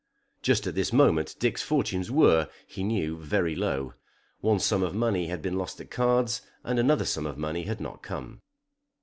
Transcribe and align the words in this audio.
Just 0.41 0.65
at 0.65 0.73
this 0.73 0.91
moment 0.91 1.35
Dick's 1.37 1.61
fortunes 1.61 2.09
were, 2.09 2.49
he 2.65 2.83
knew, 2.83 3.19
very 3.19 3.55
low. 3.55 3.93
One 4.39 4.57
sum 4.57 4.81
of 4.81 4.95
money 4.95 5.27
had 5.27 5.43
been 5.43 5.59
lost 5.59 5.79
at 5.79 5.91
cards, 5.91 6.41
and 6.63 6.79
another 6.79 7.05
sum 7.05 7.27
of 7.27 7.37
money 7.37 7.65
had 7.65 7.79
not 7.79 8.01
come. 8.01 8.41